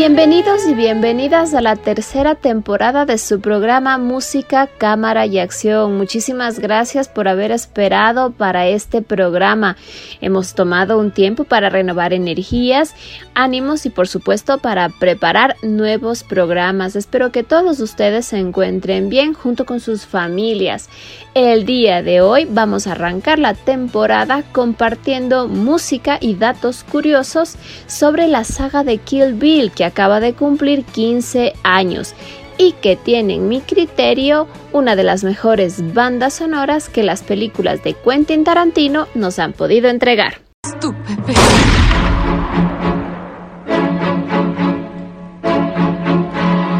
[0.00, 5.98] Bienvenidos y bienvenidas a la tercera temporada de su programa Música, Cámara y Acción.
[5.98, 9.76] Muchísimas gracias por haber esperado para este programa.
[10.22, 12.94] Hemos tomado un tiempo para renovar energías,
[13.34, 16.96] ánimos y por supuesto para preparar nuevos programas.
[16.96, 20.88] Espero que todos ustedes se encuentren bien junto con sus familias.
[21.34, 27.56] El día de hoy vamos a arrancar la temporada compartiendo música y datos curiosos
[27.86, 32.14] sobre la saga de Kill Bill que acaba de cumplir 15 años
[32.56, 37.82] y que tiene en mi criterio una de las mejores bandas sonoras que las películas
[37.82, 40.42] de Quentin Tarantino nos han podido entregar.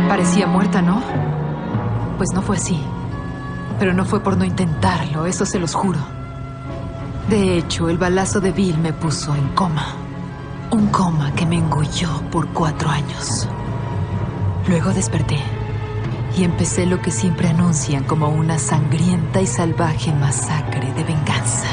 [0.09, 1.03] Parecía muerta, ¿no?
[2.17, 2.79] Pues no fue así.
[3.79, 5.99] Pero no fue por no intentarlo, eso se los juro.
[7.29, 10.10] De hecho, el balazo de Bill me puso en coma.
[10.73, 13.49] Un coma que me engulló por cuatro años.
[14.69, 15.39] Luego desperté
[16.37, 21.67] y empecé lo que siempre anuncian como una sangrienta y salvaje masacre de venganza.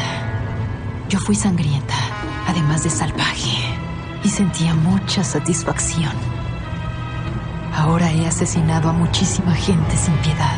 [1.09, 1.93] Yo fui sangrienta,
[2.47, 3.77] además de salvaje,
[4.23, 6.13] y sentía mucha satisfacción.
[7.75, 10.57] Ahora he asesinado a muchísima gente sin piedad.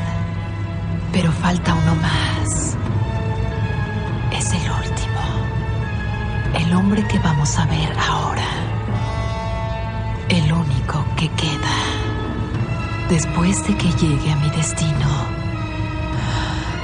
[1.12, 2.69] Pero falta uno más.
[6.70, 8.46] El hombre que vamos a ver ahora.
[10.30, 11.74] El único que queda.
[13.10, 15.10] Después de que llegue a mi destino,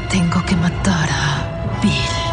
[0.10, 2.25] tengo que matar a Bill.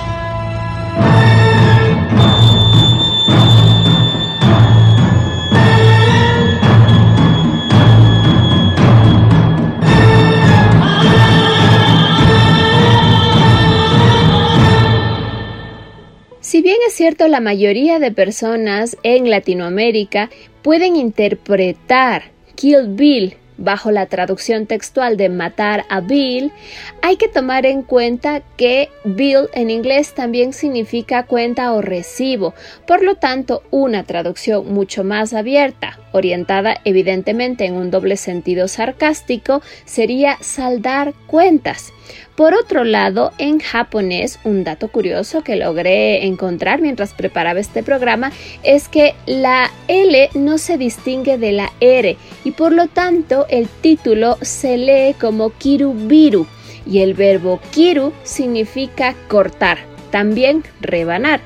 [16.93, 20.29] Es cierto, la mayoría de personas en Latinoamérica
[20.61, 26.53] pueden interpretar Kill Bill bajo la traducción textual de matar a Bill,
[27.01, 32.53] hay que tomar en cuenta que bill en inglés también significa cuenta o recibo,
[32.87, 39.63] por lo tanto una traducción mucho más abierta, orientada evidentemente en un doble sentido sarcástico,
[39.87, 41.91] sería saldar cuentas.
[42.37, 48.33] Por otro lado, en japonés, un dato curioso que logré encontrar mientras preparaba este programa
[48.63, 53.69] es que la L no se distingue de la R y por lo tanto el
[53.69, 56.47] título se lee como kirubiru
[56.87, 59.79] y el verbo kiru significa cortar,
[60.11, 61.41] también rebanar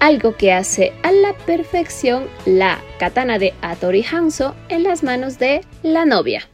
[0.00, 5.60] algo que hace a la perfección la katana de Atori Hanzo en las manos de
[5.82, 6.48] la novia.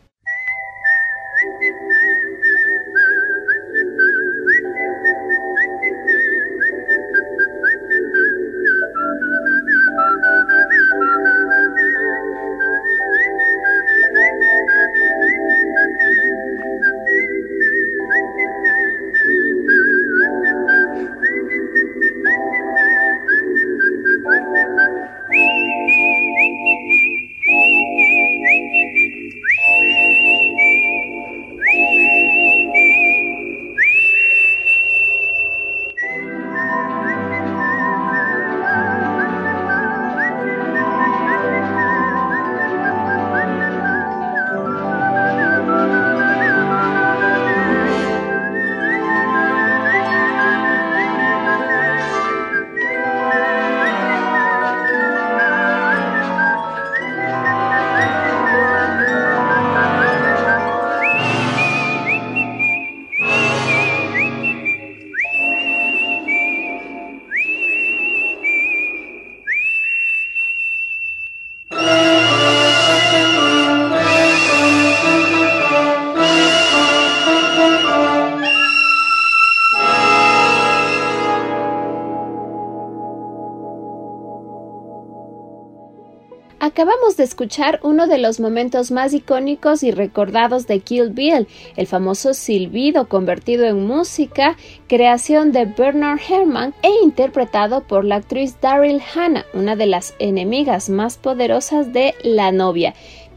[87.16, 91.46] De escuchar uno de los momentos más icónicos y recordados de Kill Bill,
[91.76, 94.56] el famoso silbido convertido en música,
[94.88, 100.88] creación de Bernard Herrmann e interpretado por la actriz Daryl Hannah, una de las enemigas
[100.88, 102.94] más poderosas de La novia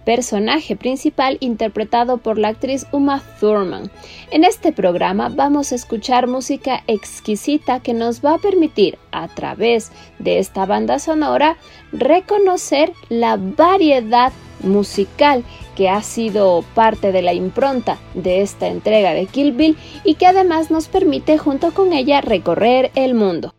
[0.10, 3.92] personaje principal interpretado por la actriz Uma Thurman.
[4.32, 9.92] En este programa vamos a escuchar música exquisita que nos va a permitir, a través
[10.18, 11.58] de esta banda sonora,
[11.92, 14.34] reconocer la variedad
[14.64, 15.44] musical
[15.76, 20.26] que ha sido parte de la impronta de esta entrega de Kill Bill y que
[20.26, 23.54] además nos permite junto con ella recorrer el mundo.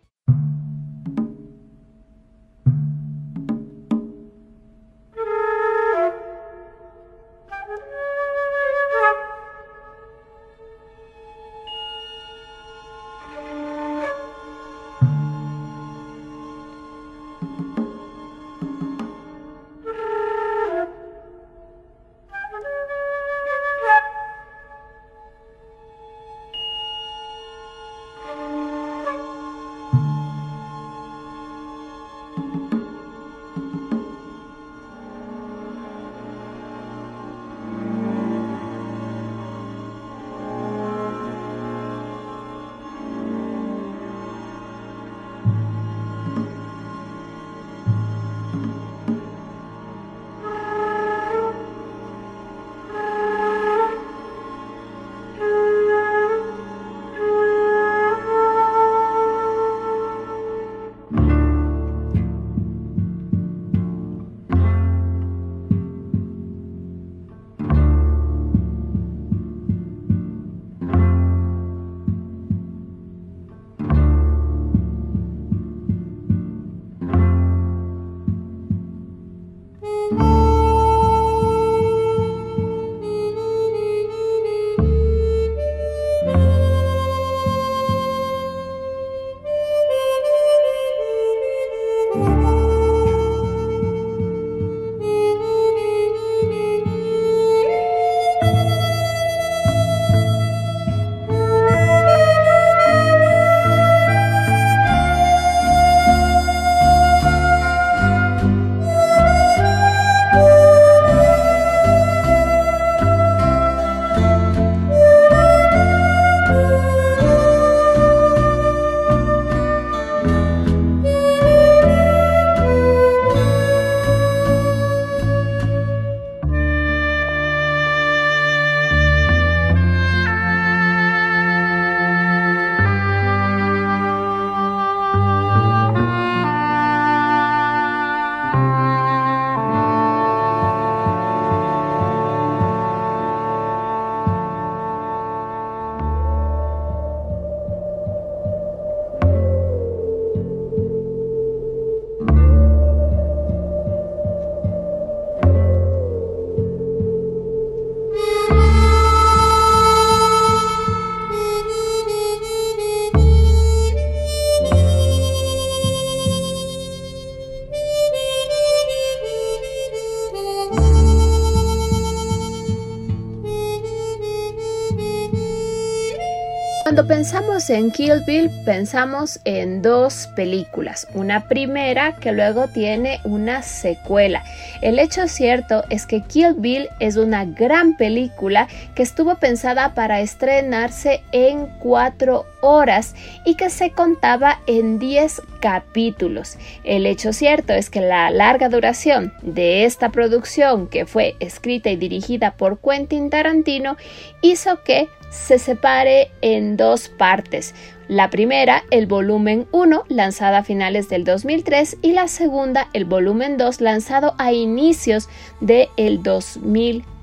[177.11, 181.09] Pensamos en Kill Bill, pensamos en dos películas.
[181.13, 184.45] Una primera que luego tiene una secuela.
[184.81, 190.21] El hecho cierto es que Kill Bill es una gran película que estuvo pensada para
[190.21, 193.15] estrenarse en cuatro horas
[193.45, 196.57] y que se contaba en 10 capítulos.
[196.83, 201.95] El hecho cierto es que la larga duración de esta producción, que fue escrita y
[201.95, 203.97] dirigida por Quentin Tarantino,
[204.41, 207.73] hizo que se separe en dos partes.
[208.07, 213.57] La primera, el volumen 1, lanzada a finales del 2003, y la segunda, el volumen
[213.57, 215.29] 2, lanzado a inicios
[215.61, 217.20] del el 2004.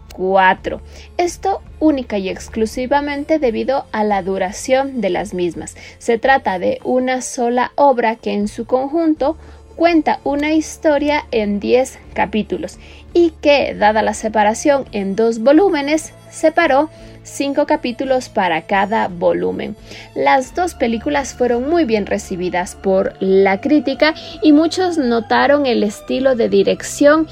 [1.17, 5.77] Esto única y exclusivamente debido a la duración de las mismas.
[5.99, 9.37] Se trata de una sola obra que en su conjunto
[9.77, 12.79] cuenta una historia en 10 capítulos
[13.15, 16.91] y que, dada la separación en dos volúmenes, separó
[17.23, 19.77] cinco capítulos para cada volumen.
[20.17, 26.35] Las dos películas fueron muy bien recibidas por la crítica y muchos notaron el estilo
[26.35, 27.29] de dirección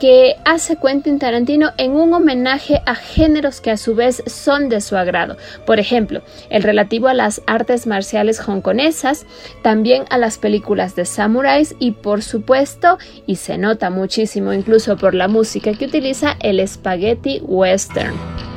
[0.00, 4.80] que hace Quentin Tarantino en un homenaje a géneros que a su vez son de
[4.80, 5.36] su agrado.
[5.64, 9.26] Por ejemplo, el relativo a las artes marciales hongkonesas,
[9.62, 15.14] también a las películas de samuráis y por supuesto, y se nota muchísimo incluso por
[15.14, 18.55] la música que utiliza, el spaghetti western.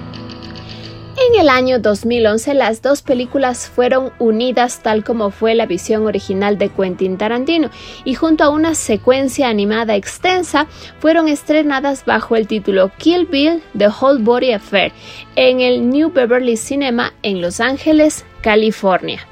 [1.28, 6.58] En el año 2011 las dos películas fueron unidas tal como fue la visión original
[6.58, 7.70] de Quentin Tarantino
[8.06, 10.68] y junto a una secuencia animada extensa
[11.00, 14.94] fueron estrenadas bajo el título Kill Bill The Whole Body Affair
[15.36, 19.29] en el New Beverly Cinema en Los Ángeles, California.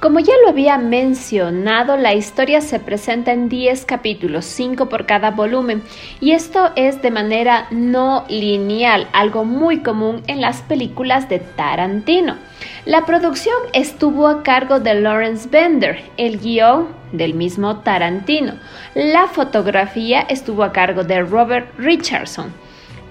[0.00, 5.30] Como ya lo había mencionado, la historia se presenta en 10 capítulos, 5 por cada
[5.30, 5.82] volumen,
[6.20, 12.36] y esto es de manera no lineal, algo muy común en las películas de Tarantino.
[12.84, 18.52] La producción estuvo a cargo de Lawrence Bender, el guion del mismo Tarantino.
[18.94, 22.52] La fotografía estuvo a cargo de Robert Richardson.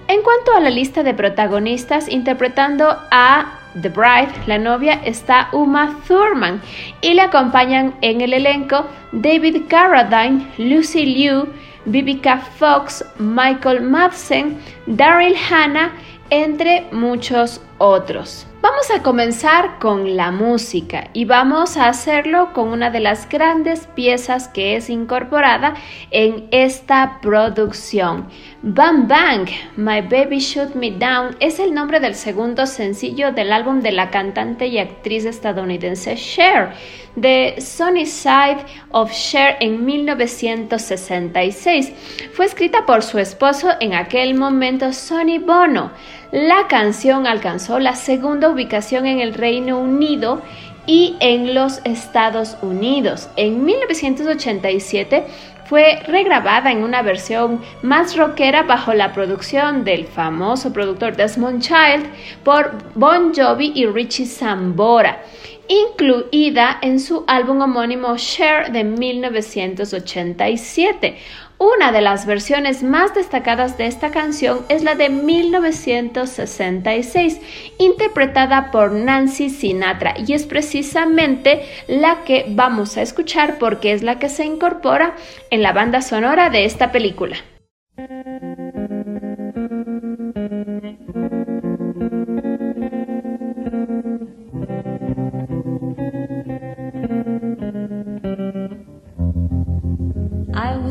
[0.06, 5.94] En cuanto a la lista de protagonistas, interpretando a The Bride, la novia, está Uma
[6.06, 6.60] Thurman
[7.02, 11.48] y le acompañan en el elenco David Carradine, Lucy Liu,
[11.84, 15.92] Vivica Fox, Michael Madsen, Daryl Hannah,
[16.30, 18.46] entre muchos otros.
[18.62, 23.86] Vamos a comenzar con la música y vamos a hacerlo con una de las grandes
[23.86, 25.74] piezas que es incorporada
[26.10, 28.26] en esta producción.
[28.62, 33.78] Bang Bang, My Baby Shoot Me Down es el nombre del segundo sencillo del álbum
[33.80, 36.72] de la cantante y actriz estadounidense Cher,
[37.14, 41.92] de Sunny Side of Cher en 1966.
[42.32, 45.92] Fue escrita por su esposo en aquel momento, Sonny Bono.
[46.32, 50.42] La canción alcanzó la segunda ubicación en el Reino Unido
[50.84, 53.28] y en los Estados Unidos.
[53.36, 55.24] En 1987
[55.66, 62.06] fue regrabada en una versión más rockera bajo la producción del famoso productor Desmond Child
[62.44, 65.22] por Bon Jovi y Richie Sambora,
[65.68, 71.16] incluida en su álbum homónimo Share de 1987.
[71.58, 77.40] Una de las versiones más destacadas de esta canción es la de 1966,
[77.78, 84.18] interpretada por Nancy Sinatra, y es precisamente la que vamos a escuchar porque es la
[84.18, 85.16] que se incorpora
[85.50, 87.38] en la banda sonora de esta película.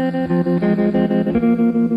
[0.00, 1.89] Thank you.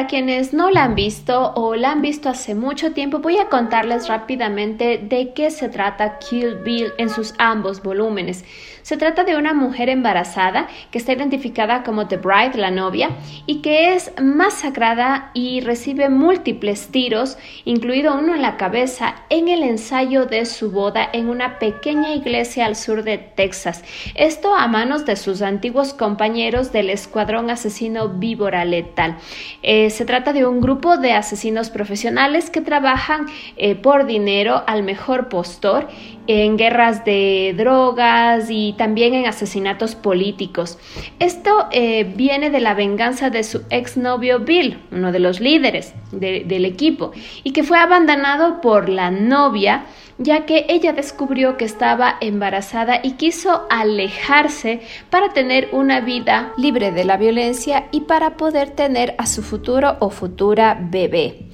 [0.00, 3.50] Para quienes no la han visto o la han visto hace mucho tiempo, voy a
[3.50, 8.46] contarles rápidamente de qué se trata Kill Bill en sus ambos volúmenes.
[8.82, 13.10] Se trata de una mujer embarazada que está identificada como The Bride, la novia,
[13.46, 19.62] y que es masacrada y recibe múltiples tiros, incluido uno en la cabeza, en el
[19.62, 23.84] ensayo de su boda en una pequeña iglesia al sur de Texas.
[24.14, 29.18] Esto a manos de sus antiguos compañeros del escuadrón asesino víbora letal.
[29.62, 34.82] Eh, se trata de un grupo de asesinos profesionales que trabajan eh, por dinero al
[34.82, 35.88] mejor postor
[36.30, 40.78] en guerras de drogas y también en asesinatos políticos.
[41.18, 46.64] Esto eh, viene de la venganza de su exnovio Bill, uno de los líderes del
[46.64, 47.10] equipo,
[47.42, 49.86] y que fue abandonado por la novia
[50.20, 56.92] ya que ella descubrió que estaba embarazada y quiso alejarse para tener una vida libre
[56.92, 61.46] de la violencia y para poder tener a su futuro o futura bebé.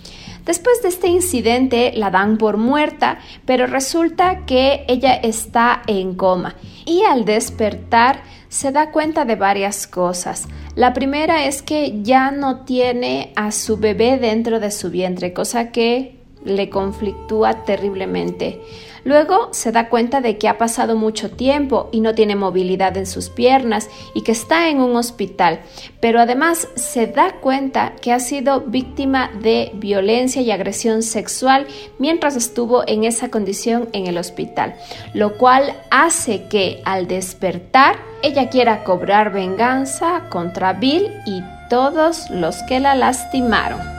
[0.46, 6.54] Después de este incidente la dan por muerta, pero resulta que ella está en coma
[6.84, 10.46] y al despertar se da cuenta de varias cosas.
[10.76, 15.72] La primera es que ya no tiene a su bebé dentro de su vientre, cosa
[15.72, 16.15] que
[16.46, 18.62] le conflictúa terriblemente.
[19.06, 23.06] Luego se da cuenta de que ha pasado mucho tiempo y no tiene movilidad en
[23.06, 25.60] sus piernas y que está en un hospital,
[26.00, 31.68] pero además se da cuenta que ha sido víctima de violencia y agresión sexual
[32.00, 34.74] mientras estuvo en esa condición en el hospital,
[35.14, 42.56] lo cual hace que al despertar ella quiera cobrar venganza contra Bill y todos los
[42.64, 43.95] que la lastimaron.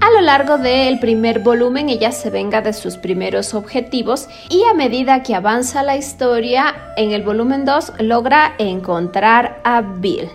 [0.00, 4.74] A lo largo del primer volumen ella se venga de sus primeros objetivos y a
[4.74, 10.28] medida que avanza la historia, en el volumen 2 logra encontrar a Bill.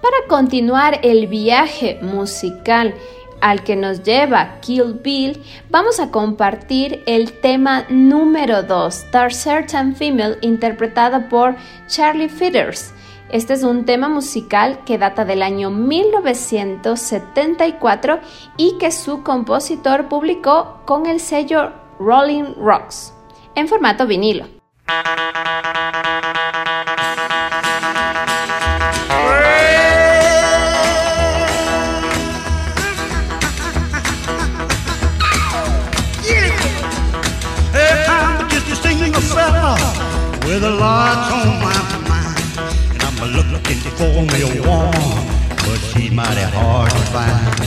[0.00, 2.94] Para continuar el viaje musical
[3.40, 9.96] al que nos lleva Kill Bill, vamos a compartir el tema número 2, Dark Certain
[9.96, 11.56] Female, interpretado por
[11.88, 12.94] Charlie Fitters.
[13.30, 18.18] Este es un tema musical que data del año 1974
[18.56, 23.14] y que su compositor publicó con el sello Rolling Rocks
[23.54, 24.46] en formato vinilo.
[41.34, 41.63] looking
[43.96, 44.90] for me a woman,
[45.64, 47.58] but she's mighty hard to find.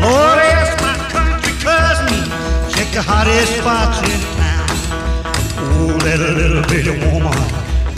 [0.00, 2.24] Lord, ask my country cousin,
[2.72, 4.64] check the hottest spots in town.
[5.60, 7.36] Oh, that little bitty woman,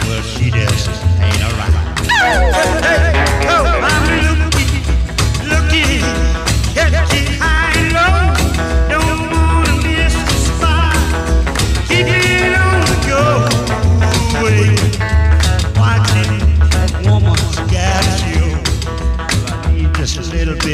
[0.03, 0.91] well, she just
[1.23, 1.99] ain't around.
[2.11, 2.51] Hey,
[2.83, 4.06] hey, oh,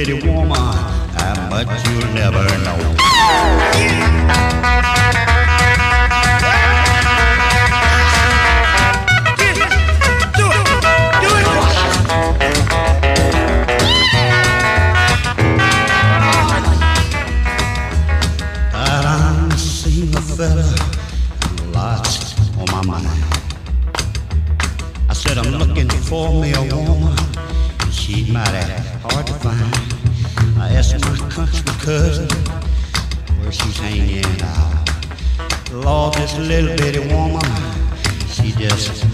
[0.04, 2.92] city woman, how much you'll never know.
[38.78, 39.11] She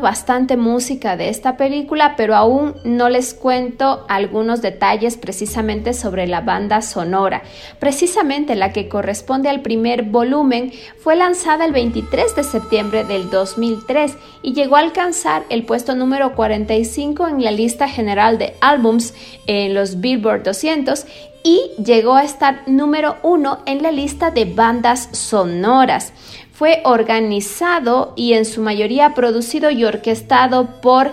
[0.00, 6.40] bastante música de esta película, pero aún no les cuento algunos detalles precisamente sobre la
[6.40, 7.42] banda sonora.
[7.78, 14.16] Precisamente la que corresponde al primer volumen fue lanzada el 23 de septiembre del 2003
[14.42, 19.14] y llegó a alcanzar el puesto número 45 en la lista general de álbums
[19.46, 21.06] en los Billboard 200
[21.42, 26.12] y llegó a estar número uno en la lista de bandas sonoras
[26.60, 31.10] fue organizado y en su mayoría producido y orquestado por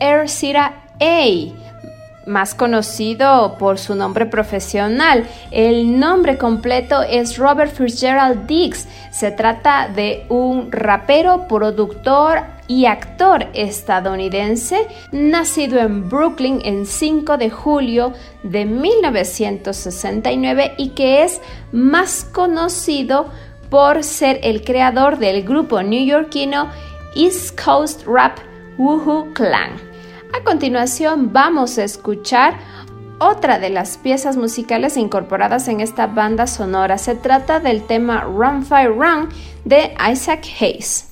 [0.00, 1.24] Ersira A
[2.26, 5.28] más conocido por su nombre profesional.
[5.52, 8.88] El nombre completo es Robert Fitzgerald Diggs.
[9.12, 17.50] Se trata de un rapero, productor y actor estadounidense, nacido en Brooklyn el 5 de
[17.50, 21.40] julio de 1969 y que es
[21.70, 23.30] más conocido
[23.72, 26.68] por ser el creador del grupo neoyorquino
[27.16, 28.36] East Coast Rap
[28.76, 29.70] Woohoo Clan.
[30.38, 32.58] A continuación vamos a escuchar
[33.18, 36.98] otra de las piezas musicales incorporadas en esta banda sonora.
[36.98, 39.30] Se trata del tema Run Fire Run
[39.64, 41.11] de Isaac Hayes.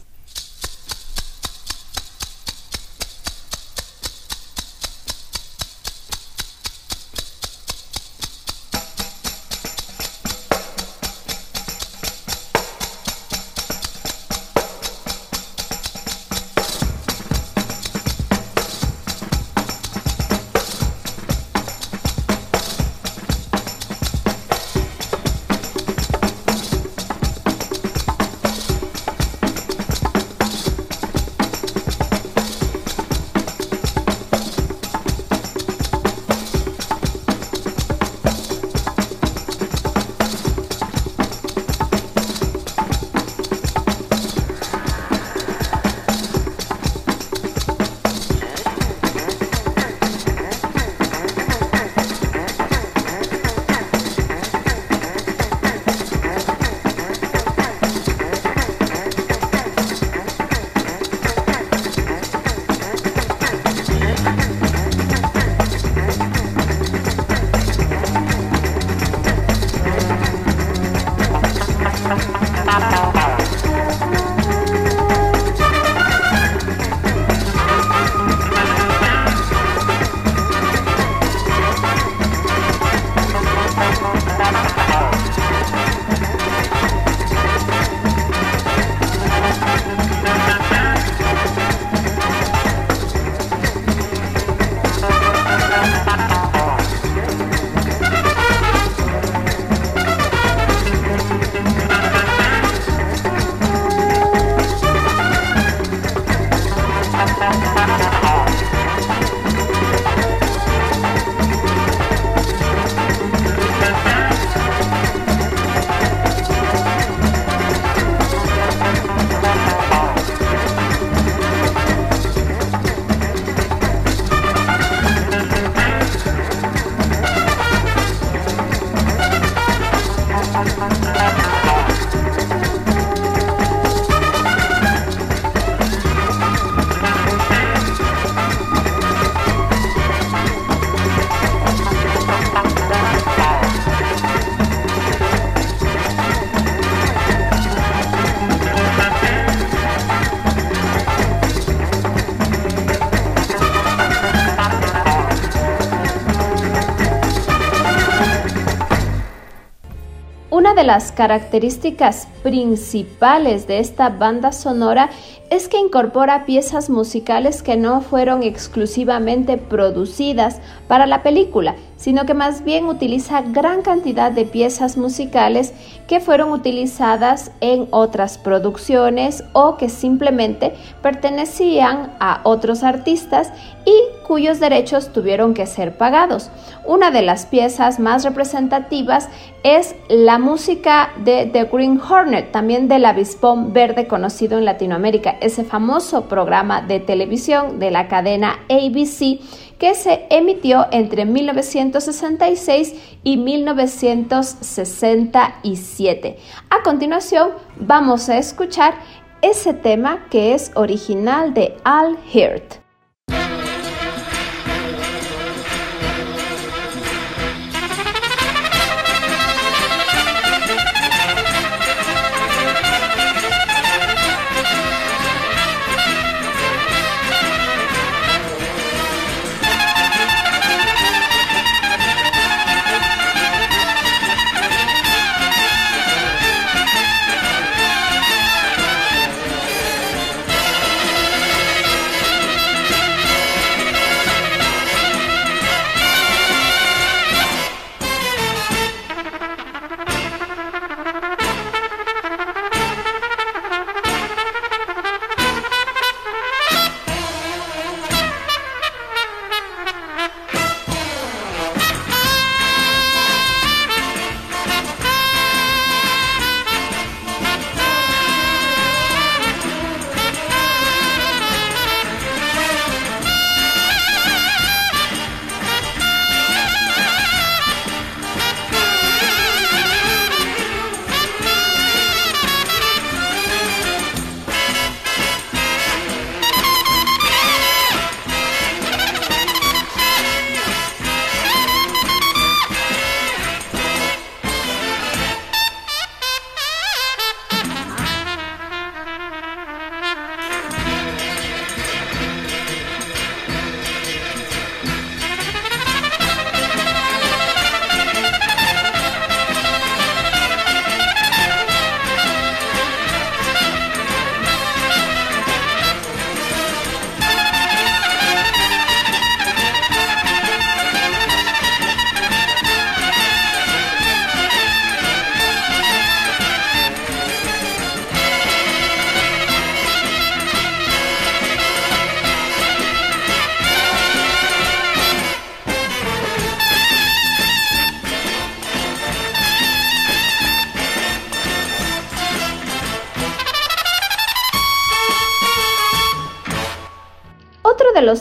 [160.90, 165.09] Las características principales de esta banda sonora
[165.48, 172.33] es que incorpora piezas musicales que no fueron exclusivamente producidas para la película, sino que
[172.33, 175.75] más bien utiliza gran cantidad de piezas musicales
[176.09, 183.53] que fueron utilizadas en otras producciones o que simplemente pertenecían a otros artistas
[183.85, 183.93] y
[184.27, 186.51] cuyos derechos tuvieron que ser pagados.
[186.87, 189.29] Una de las piezas más representativas
[189.63, 195.65] es la música de The Green Hornet, también del avispón verde conocido en Latinoamérica, ese
[195.65, 199.39] famoso programa de televisión de la cadena ABC
[199.81, 206.37] que se emitió entre 1966 y 1967.
[206.69, 208.95] A continuación, vamos a escuchar
[209.40, 212.80] ese tema que es original de Al Hirt.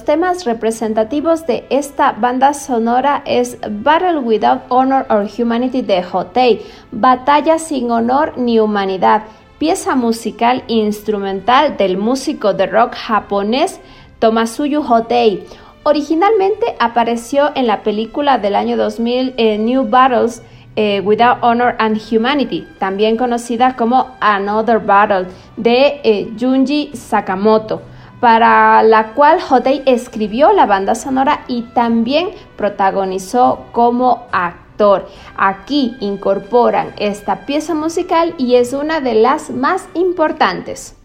[0.09, 7.59] Temas representativos de esta banda sonora es Battle Without Honor or Humanity de Hotei, Batalla
[7.59, 9.21] sin honor ni humanidad,
[9.59, 13.79] pieza musical instrumental del músico de rock japonés
[14.17, 15.43] Tomasuyu Hotei.
[15.83, 20.41] Originalmente apareció en la película del año 2000 eh, New Battles
[20.75, 27.83] eh, Without Honor and Humanity, también conocida como Another Battle, de eh, Junji Sakamoto
[28.19, 35.07] para la cual Hotei escribió la banda sonora y también protagonizó como actor.
[35.37, 40.95] Aquí incorporan esta pieza musical y es una de las más importantes.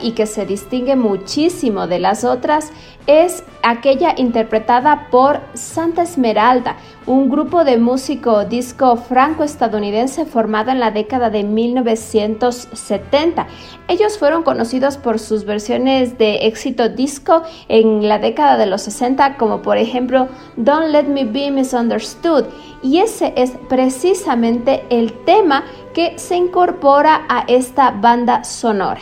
[0.00, 2.70] Y que se distingue muchísimo de las otras
[3.06, 6.76] es aquella interpretada por Santa Esmeralda,
[7.06, 13.46] un grupo de músico disco franco-estadounidense formado en la década de 1970.
[13.88, 19.38] Ellos fueron conocidos por sus versiones de éxito disco en la década de los 60,
[19.38, 22.44] como por ejemplo Don't Let Me Be Misunderstood,
[22.82, 29.00] y ese es precisamente el tema que se incorpora a esta banda sonora.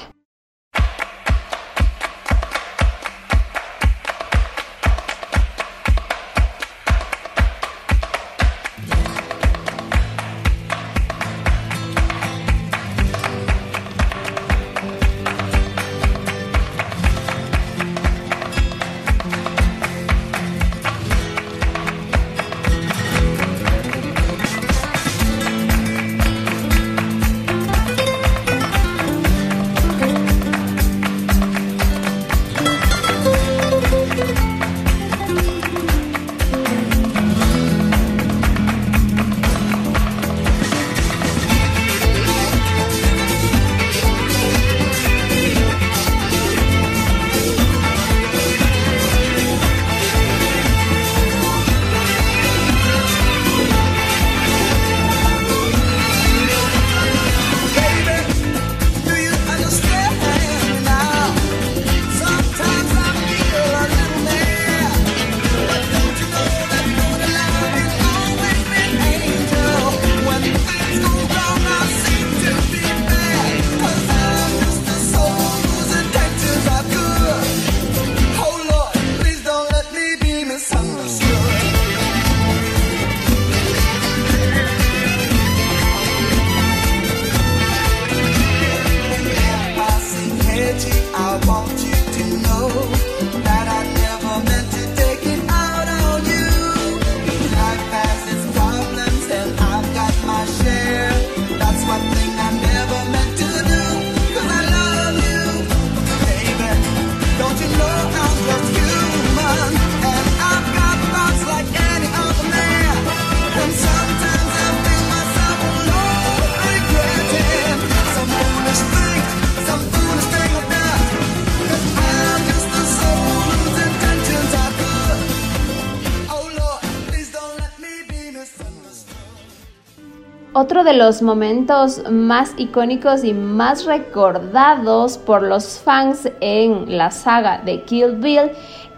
[130.68, 137.62] Otro de los momentos más icónicos y más recordados por los fans en la saga
[137.64, 138.50] de Kill Bill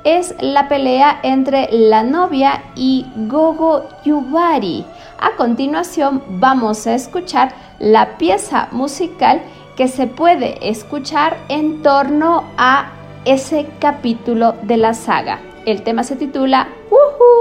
[0.02, 4.84] es la pelea entre la novia y Gogo Yubari.
[5.20, 9.40] A continuación vamos a escuchar la pieza musical
[9.76, 12.90] que se puede escuchar en torno a
[13.24, 15.38] ese capítulo de la saga.
[15.66, 17.39] El tema se titula Woohoo.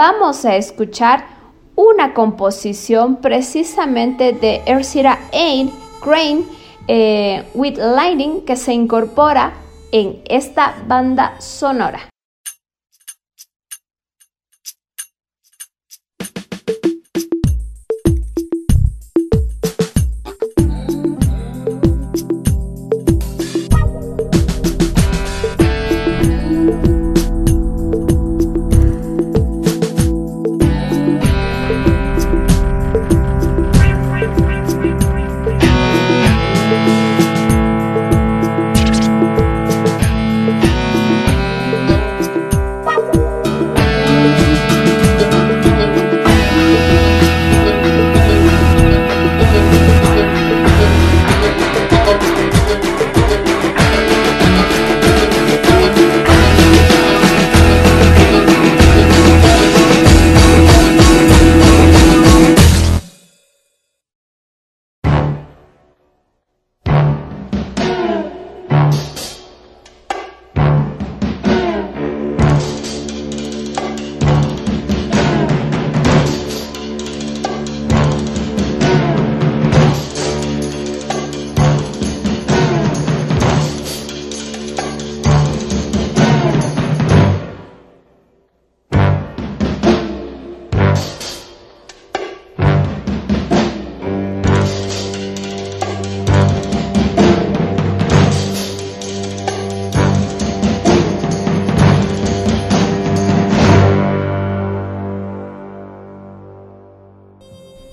[0.00, 1.26] Vamos a escuchar
[1.76, 5.70] una composición precisamente de Ursula Ain
[6.00, 6.44] Crane
[6.88, 9.52] eh, with Lightning que se incorpora
[9.92, 12.09] en esta banda sonora.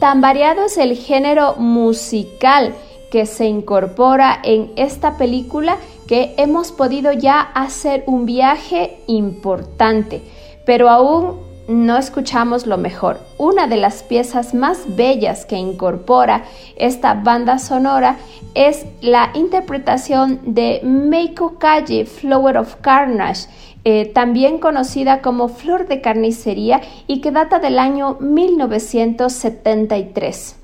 [0.07, 2.73] Tan variado es el género musical
[3.11, 5.75] que se incorpora en esta película
[6.07, 10.21] que hemos podido ya hacer un viaje importante,
[10.65, 13.19] pero aún no escuchamos lo mejor.
[13.37, 16.45] Una de las piezas más bellas que incorpora
[16.77, 18.15] esta banda sonora
[18.53, 23.49] es la interpretación de Meiko Kaji, Flower of Carnage,
[23.89, 30.57] eh, también conocida como Flor de Carnicería y que data del año 1973.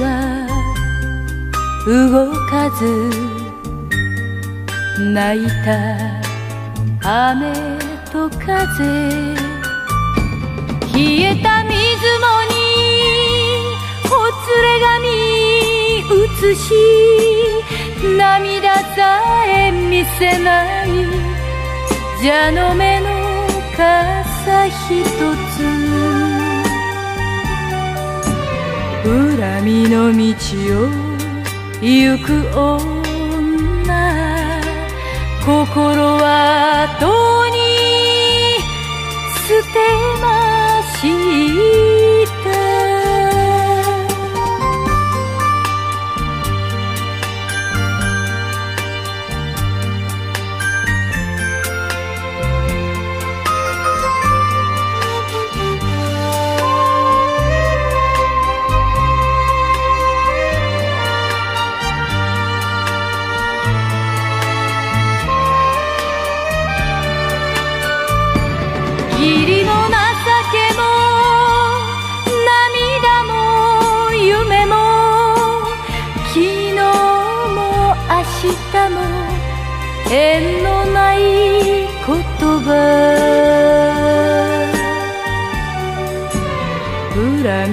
[0.00, 0.46] は
[1.86, 2.82] 動かず
[5.12, 5.68] 泣いた
[7.32, 7.52] 雨
[8.10, 9.44] と風。
[10.94, 12.54] 冷えた水もに
[14.04, 14.10] ほ
[14.44, 15.04] つれ髪
[16.22, 16.56] 映し
[18.16, 18.96] 涙さ
[19.46, 20.86] え見せない。
[22.22, 23.06] 蛇の目の
[23.76, 25.83] 傘ひとつ。
[29.04, 30.18] 恨みの道
[30.80, 30.88] を
[31.82, 33.04] 行く女。
[35.44, 37.58] 心はどうに
[39.46, 39.78] 捨て
[40.22, 40.24] ま
[41.00, 42.13] し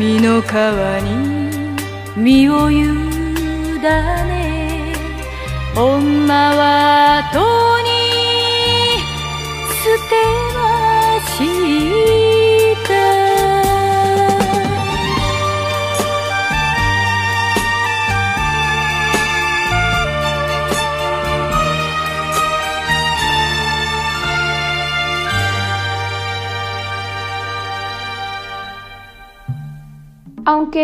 [0.01, 1.77] 海の川に
[2.17, 2.81] 身を委
[3.77, 4.95] ね
[5.75, 7.80] 女は遠い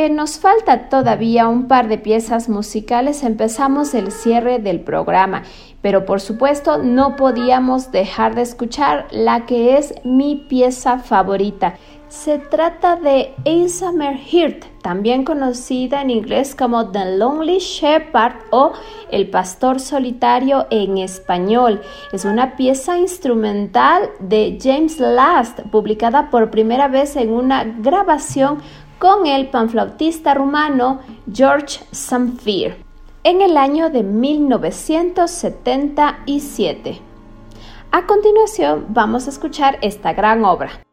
[0.10, 5.43] Nos falta todavía un par de piezas musicales, empezamos el cierre del programa,
[5.82, 11.76] pero por supuesto no podíamos dejar de escuchar la que es mi pieza favorita.
[12.08, 18.72] Se trata de Asa Heart, también conocida en inglés como The Lonely Shepherd o
[19.12, 21.82] El Pastor Solitario en español.
[22.14, 28.60] Es una pieza instrumental de James Last, publicada por primera vez en una grabación
[29.00, 31.00] con el panflautista rumano
[31.32, 32.84] George Samfir
[33.24, 37.02] en el año de 1977.
[37.91, 40.86] A continuación vamos a escuchar esta gran obra.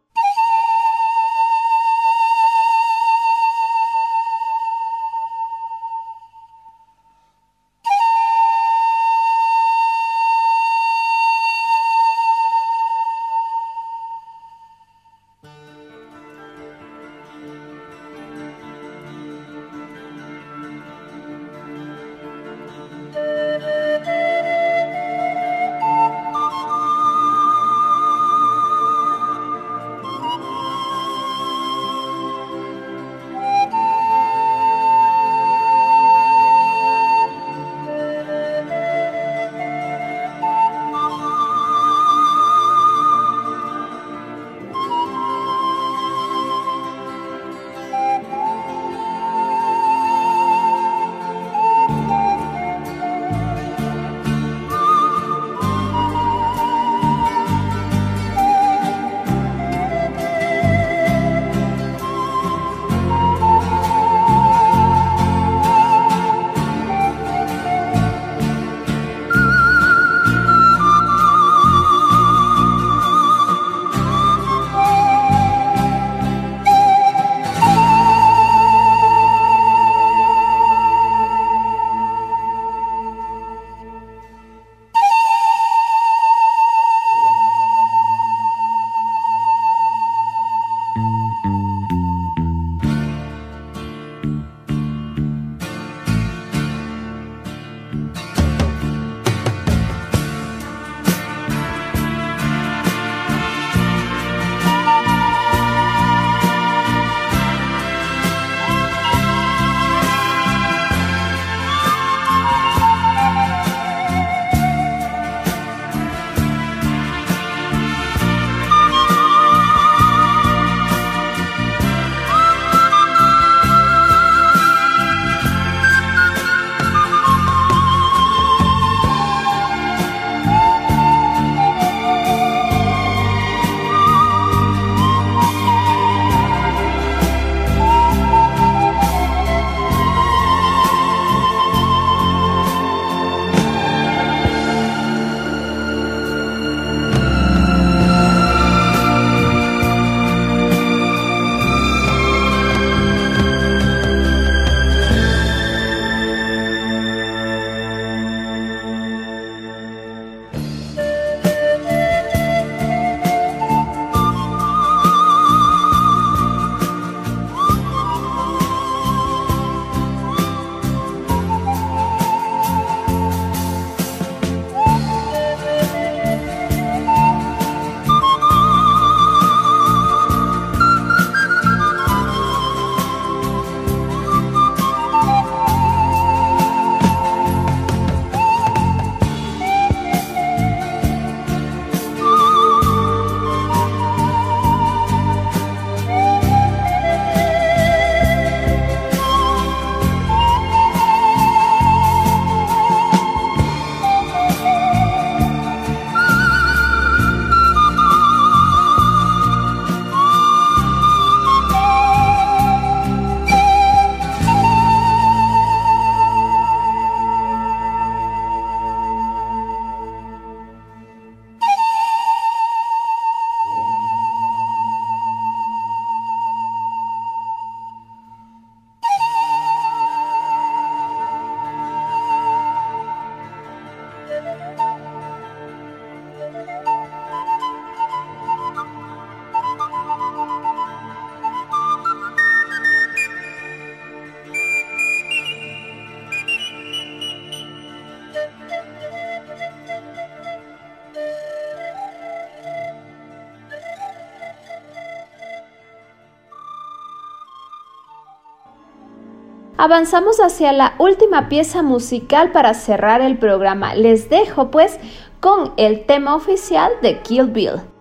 [259.85, 263.95] Avanzamos hacia la última pieza musical para cerrar el programa.
[263.95, 264.99] Les dejo pues
[265.41, 267.94] con el tema oficial de Kill Bill.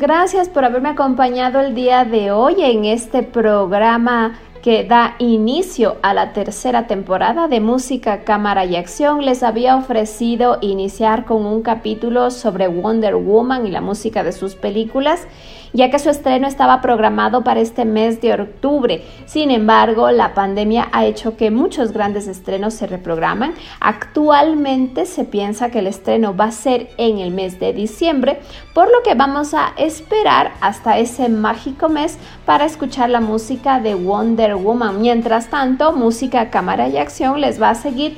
[0.00, 6.14] Gracias por haberme acompañado el día de hoy en este programa que da inicio a
[6.14, 12.30] la tercera temporada de Música, Cámara y Acción, les había ofrecido iniciar con un capítulo
[12.30, 15.26] sobre Wonder Woman y la música de sus películas
[15.72, 19.04] ya que su estreno estaba programado para este mes de octubre.
[19.26, 23.54] Sin embargo, la pandemia ha hecho que muchos grandes estrenos se reprograman.
[23.80, 28.40] Actualmente se piensa que el estreno va a ser en el mes de diciembre,
[28.74, 33.94] por lo que vamos a esperar hasta ese mágico mes para escuchar la música de
[33.94, 35.00] Wonder Woman.
[35.00, 38.16] Mientras tanto, música, cámara y acción les va a seguir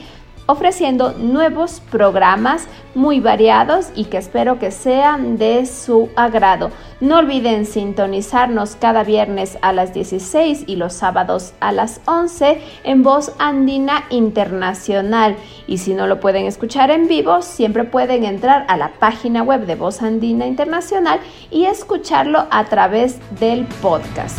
[0.51, 6.71] ofreciendo nuevos programas muy variados y que espero que sean de su agrado.
[7.01, 13.03] No olviden sintonizarnos cada viernes a las 16 y los sábados a las 11 en
[13.03, 15.37] Voz Andina Internacional.
[15.67, 19.67] Y si no lo pueden escuchar en vivo, siempre pueden entrar a la página web
[19.67, 21.21] de Voz Andina Internacional
[21.51, 24.39] y escucharlo a través del podcast.